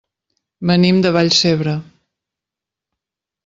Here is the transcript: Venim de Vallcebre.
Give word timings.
Venim 0.69 1.03
de 1.07 1.11
Vallcebre. 1.19 1.77